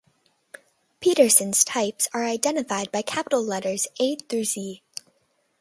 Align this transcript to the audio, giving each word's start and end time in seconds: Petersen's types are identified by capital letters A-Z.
Petersen's 0.99 1.63
types 1.63 2.07
are 2.11 2.23
identified 2.25 2.91
by 2.91 3.03
capital 3.03 3.43
letters 3.43 3.85
A-Z. 3.99 4.81